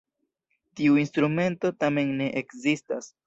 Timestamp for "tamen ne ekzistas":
1.83-3.13